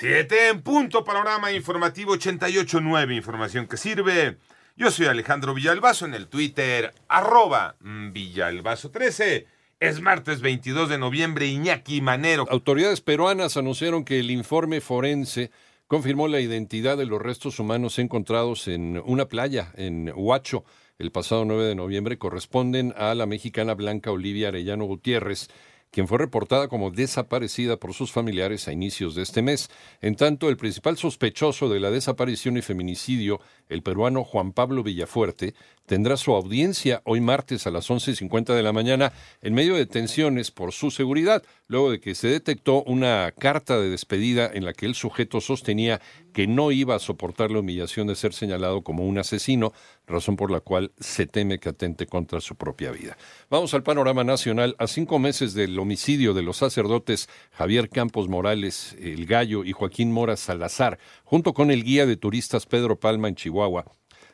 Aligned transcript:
Siete 0.00 0.50
en 0.50 0.62
punto, 0.62 1.02
panorama 1.02 1.50
informativo 1.50 2.14
88.9, 2.14 3.16
información 3.16 3.66
que 3.66 3.76
sirve. 3.76 4.36
Yo 4.76 4.92
soy 4.92 5.06
Alejandro 5.06 5.54
Villalbazo 5.54 6.06
en 6.06 6.14
el 6.14 6.28
Twitter, 6.28 6.94
arroba 7.08 7.74
Villalbazo13. 7.80 9.46
Es 9.80 10.00
martes 10.00 10.40
22 10.40 10.88
de 10.88 10.98
noviembre, 10.98 11.46
Iñaki 11.48 12.00
Manero. 12.00 12.46
Autoridades 12.48 13.00
peruanas 13.00 13.56
anunciaron 13.56 14.04
que 14.04 14.20
el 14.20 14.30
informe 14.30 14.80
forense 14.80 15.50
confirmó 15.88 16.28
la 16.28 16.38
identidad 16.38 16.96
de 16.96 17.06
los 17.06 17.20
restos 17.20 17.58
humanos 17.58 17.98
encontrados 17.98 18.68
en 18.68 19.02
una 19.04 19.24
playa 19.26 19.72
en 19.74 20.12
Huacho 20.14 20.64
el 21.00 21.10
pasado 21.10 21.44
9 21.44 21.64
de 21.64 21.74
noviembre. 21.74 22.18
Corresponden 22.18 22.94
a 22.96 23.16
la 23.16 23.26
mexicana 23.26 23.74
Blanca 23.74 24.12
Olivia 24.12 24.48
Arellano 24.48 24.84
Gutiérrez 24.84 25.48
quien 25.90 26.06
fue 26.06 26.18
reportada 26.18 26.68
como 26.68 26.90
desaparecida 26.90 27.78
por 27.78 27.94
sus 27.94 28.12
familiares 28.12 28.68
a 28.68 28.72
inicios 28.72 29.14
de 29.14 29.22
este 29.22 29.42
mes. 29.42 29.70
En 30.00 30.16
tanto, 30.16 30.48
el 30.48 30.56
principal 30.56 30.96
sospechoso 30.96 31.68
de 31.68 31.80
la 31.80 31.90
desaparición 31.90 32.56
y 32.56 32.62
feminicidio, 32.62 33.40
el 33.68 33.82
peruano 33.82 34.24
Juan 34.24 34.52
Pablo 34.52 34.82
Villafuerte, 34.82 35.54
tendrá 35.86 36.16
su 36.18 36.34
audiencia 36.34 37.00
hoy 37.04 37.20
martes 37.20 37.66
a 37.66 37.70
las 37.70 37.88
11.50 37.88 38.54
de 38.54 38.62
la 38.62 38.72
mañana 38.72 39.12
en 39.40 39.54
medio 39.54 39.74
de 39.74 39.86
tensiones 39.86 40.50
por 40.50 40.72
su 40.72 40.90
seguridad, 40.90 41.42
luego 41.66 41.90
de 41.90 41.98
que 41.98 42.14
se 42.14 42.28
detectó 42.28 42.82
una 42.82 43.32
carta 43.38 43.78
de 43.78 43.88
despedida 43.88 44.50
en 44.52 44.64
la 44.66 44.74
que 44.74 44.86
el 44.86 44.94
sujeto 44.94 45.40
sostenía 45.40 46.00
que 46.32 46.46
no 46.46 46.70
iba 46.70 46.94
a 46.94 46.98
soportar 46.98 47.50
la 47.50 47.60
humillación 47.60 48.06
de 48.06 48.14
ser 48.14 48.34
señalado 48.34 48.82
como 48.82 49.04
un 49.04 49.18
asesino, 49.18 49.72
razón 50.06 50.36
por 50.36 50.50
la 50.50 50.60
cual 50.60 50.92
se 51.00 51.26
teme 51.26 51.58
que 51.58 51.70
atente 51.70 52.06
contra 52.06 52.40
su 52.40 52.54
propia 52.54 52.90
vida. 52.90 53.16
Vamos 53.50 53.74
al 53.74 53.82
panorama 53.82 54.24
nacional. 54.24 54.76
A 54.78 54.86
cinco 54.86 55.18
meses 55.18 55.54
del 55.54 55.74
homicidio 55.78 56.34
de 56.34 56.42
los 56.42 56.58
sacerdotes 56.58 57.28
Javier 57.52 57.88
Campos 57.88 58.28
Morales, 58.28 58.96
El 59.00 59.26
Gallo 59.26 59.64
y 59.64 59.72
Joaquín 59.72 60.12
Mora 60.12 60.36
Salazar, 60.36 60.98
junto 61.24 61.54
con 61.54 61.70
el 61.70 61.84
guía 61.84 62.06
de 62.06 62.16
turistas 62.16 62.66
Pedro 62.66 62.98
Palma 62.98 63.28
en 63.28 63.34
Chihuahua, 63.34 63.84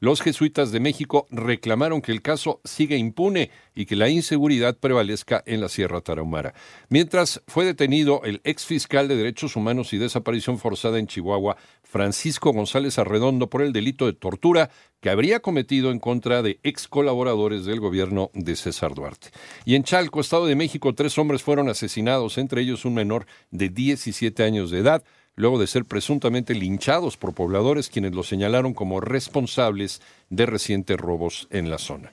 los 0.00 0.22
jesuitas 0.22 0.72
de 0.72 0.80
México 0.80 1.26
reclamaron 1.30 2.00
que 2.00 2.10
el 2.10 2.22
caso 2.22 2.60
siga 2.64 2.96
impune 2.96 3.50
y 3.74 3.84
que 3.84 3.96
la 3.96 4.08
inseguridad 4.08 4.78
prevalezca 4.78 5.42
en 5.46 5.60
la 5.60 5.68
Sierra 5.68 6.00
Tarahumara. 6.00 6.54
Mientras 6.88 7.42
fue 7.46 7.66
detenido 7.66 8.22
el 8.24 8.40
ex 8.44 8.64
fiscal 8.64 9.08
de 9.08 9.16
Derechos 9.16 9.56
Humanos 9.56 9.92
y 9.92 9.98
Desaparición 9.98 10.58
Forzada 10.58 10.98
en 10.98 11.06
Chihuahua, 11.06 11.56
Francisco 11.82 12.52
González 12.52 12.98
Arredondo, 12.98 13.50
por 13.50 13.62
el 13.62 13.72
delito 13.72 14.06
de 14.06 14.14
tortura 14.14 14.70
que 15.00 15.10
habría 15.10 15.40
cometido 15.40 15.90
en 15.90 15.98
contra 15.98 16.42
de 16.42 16.60
ex 16.62 16.88
colaboradores 16.88 17.64
del 17.64 17.80
gobierno 17.80 18.30
de 18.32 18.56
César 18.56 18.94
Duarte. 18.94 19.28
Y 19.64 19.74
en 19.74 19.84
Chalco, 19.84 20.20
Estado 20.20 20.46
de 20.46 20.56
México, 20.56 20.94
tres 20.94 21.18
hombres 21.18 21.42
fueron 21.42 21.68
asesinados, 21.68 22.38
entre 22.38 22.62
ellos 22.62 22.84
un 22.84 22.94
menor 22.94 23.26
de 23.50 23.68
17 23.68 24.42
años 24.44 24.70
de 24.70 24.78
edad 24.78 25.04
luego 25.40 25.58
de 25.58 25.66
ser 25.66 25.84
presuntamente 25.84 26.54
linchados 26.54 27.16
por 27.16 27.34
pobladores 27.34 27.88
quienes 27.88 28.14
los 28.14 28.28
señalaron 28.28 28.74
como 28.74 29.00
responsables 29.00 30.00
de 30.28 30.46
recientes 30.46 30.96
robos 30.96 31.48
en 31.50 31.70
la 31.70 31.78
zona. 31.78 32.12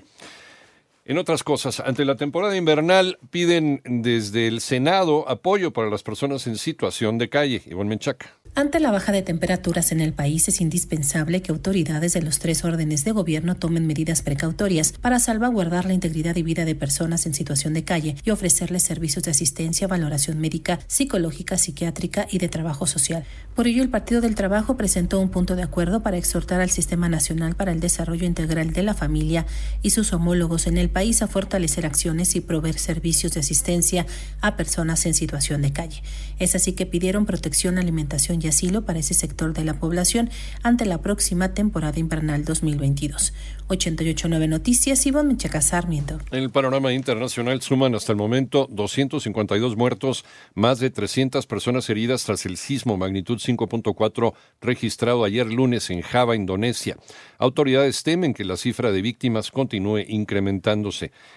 En 1.10 1.18
otras 1.18 1.42
cosas, 1.42 1.80
ante 1.80 2.04
la 2.04 2.18
temporada 2.18 2.58
invernal 2.58 3.18
piden 3.30 3.82
desde 3.86 4.46
el 4.50 4.60
Senado 4.60 5.24
apoyo 5.30 5.72
para 5.72 5.90
las 5.90 6.04
personas 6.04 6.48
en 6.48 6.58
situación 6.58 7.18
de 7.18 7.30
calle. 7.30 7.62
Iván 7.66 7.88
Menchaca. 7.88 8.38
Ante 8.56 8.80
la 8.82 8.92
baja 8.92 9.12
de 9.14 9.22
temperaturas 9.22 9.92
en 9.92 10.02
el 10.02 10.14
país 10.14 10.48
es 10.50 10.60
indispensable 10.60 11.42
que 11.42 11.52
autoridades 11.52 12.14
de 12.14 12.24
los 12.24 12.40
tres 12.40 12.66
órdenes 12.66 13.06
de 13.06 13.12
gobierno 13.12 13.56
tomen 13.56 13.88
medidas 13.88 14.22
precautorias 14.22 14.94
para 14.94 15.20
salvaguardar 15.20 15.86
la 15.86 15.94
integridad 15.94 16.36
y 16.36 16.44
vida 16.44 16.66
de 16.66 16.76
personas 16.76 17.26
en 17.26 17.34
situación 17.36 17.74
de 17.74 17.86
calle 17.86 18.16
y 18.26 18.32
ofrecerles 18.32 18.84
servicios 18.84 19.24
de 19.24 19.32
asistencia, 19.32 19.88
valoración 19.88 20.40
médica, 20.40 20.80
psicológica, 20.88 21.58
psiquiátrica 21.58 22.28
y 22.30 22.40
de 22.40 22.50
trabajo 22.50 22.86
social. 22.88 23.24
Por 23.56 23.68
ello, 23.68 23.82
el 23.82 23.90
Partido 23.90 24.22
del 24.22 24.36
Trabajo 24.36 24.76
presentó 24.76 25.20
un 25.20 25.30
punto 25.30 25.56
de 25.56 25.64
acuerdo 25.64 26.02
para 26.02 26.18
exhortar 26.18 26.60
al 26.60 26.72
Sistema 26.72 27.08
Nacional 27.10 27.56
para 27.56 27.72
el 27.72 27.80
Desarrollo 27.80 28.26
Integral 28.26 28.74
de 28.74 28.84
la 28.84 28.96
Familia 28.96 29.46
y 29.84 29.92
sus 29.92 30.12
homólogos 30.14 30.68
en 30.68 30.78
el 30.78 30.90
país 30.90 30.97
a 30.98 31.28
fortalecer 31.28 31.86
acciones 31.86 32.36
y 32.36 32.42
proveer 32.42 32.80
servicios 32.80 33.32
de 33.34 33.42
asistencia 33.42 34.08
a 34.42 34.56
personas 34.58 35.06
en 35.06 35.14
situación 35.14 35.62
de 35.62 35.72
calle. 35.72 36.02
Es 36.40 36.56
así 36.56 36.74
que 36.74 36.88
pidieron 36.88 37.28
protección, 37.28 37.78
alimentación 37.78 38.40
y 38.42 38.48
asilo 38.48 38.84
para 38.84 38.98
ese 38.98 39.14
sector 39.14 39.54
de 39.54 39.64
la 39.64 39.76
población 39.76 40.32
ante 40.64 40.86
la 40.86 40.98
próxima 40.98 41.54
temporada 41.54 42.00
invernal 42.00 42.46
2022. 42.46 43.34
889 43.68 44.48
Noticias, 44.48 45.06
Ivonne 45.06 45.34
Mechaca 45.34 45.62
Sarmiento. 45.62 46.18
En 46.32 46.44
el 46.44 46.50
panorama 46.50 46.92
internacional 46.94 47.62
suman 47.62 47.94
hasta 47.94 48.14
el 48.14 48.18
momento 48.18 48.68
252 48.72 49.76
muertos, 49.76 50.26
más 50.56 50.80
de 50.80 50.90
300 50.90 51.46
personas 51.46 51.90
heridas 51.90 52.24
tras 52.24 52.46
el 52.46 52.58
sismo 52.58 52.98
magnitud 52.98 53.38
5.4 53.38 54.34
registrado 54.62 55.24
ayer 55.26 55.46
lunes 55.46 55.92
en 55.92 56.02
Java, 56.02 56.36
Indonesia. 56.36 56.98
Autoridades 57.38 58.02
temen 58.02 58.34
que 58.34 58.46
la 58.46 58.58
cifra 58.58 58.92
de 58.92 59.02
víctimas 59.02 59.52
continúe 59.52 60.00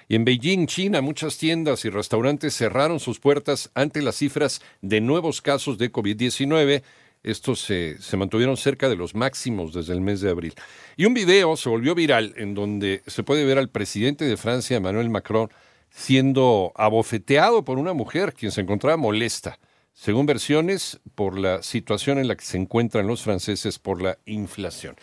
Y 0.08 0.14
en 0.14 0.24
Beijing, 0.24 0.66
China, 0.66 1.00
muchas 1.00 1.38
tiendas 1.38 1.84
y 1.84 1.90
restaurantes 1.90 2.56
cerraron 2.56 3.00
sus 3.00 3.20
puertas 3.20 3.70
ante 3.74 4.02
las 4.02 4.16
cifras 4.16 4.60
de 4.80 5.00
nuevos 5.00 5.40
casos 5.42 5.78
de 5.78 5.92
COVID-19 5.92 6.82
estos 7.22 7.60
se, 7.60 7.98
mantuvieron 8.16 8.56
cerca 8.56 8.88
de 8.88 8.96
los 8.96 9.14
máximos 9.14 9.74
desde 9.74 9.92
el 9.92 10.00
mes 10.00 10.20
de 10.20 10.30
abril. 10.30 10.54
Y 10.96 11.04
un 11.04 11.12
video 11.12 11.56
se 11.56 11.68
volvió 11.68 11.94
viral 11.94 12.32
en 12.36 12.54
donde 12.54 13.02
se 13.06 13.22
puede 13.22 13.44
ver 13.44 13.58
al 13.58 13.68
presidente 13.68 14.24
de 14.24 14.38
Francia, 14.38 14.78
Emmanuel 14.78 15.10
Macron, 15.10 15.50
siendo 15.90 16.72
abofeteado 16.76 17.64
por 17.64 17.78
una 17.78 17.92
mujer 17.92 18.32
quien 18.32 18.52
se 18.52 18.62
encontraba 18.62 18.96
molesta, 18.96 19.58
según 19.92 20.24
versiones, 20.24 21.00
por 21.14 21.38
la 21.38 21.62
situación 21.62 22.18
en 22.18 22.28
la 22.28 22.36
que 22.36 22.44
se 22.44 22.56
encuentran 22.56 23.06
los 23.06 23.22
franceses 23.22 23.78
por 23.78 24.00
la 24.00 24.18
inflación. 24.24 24.96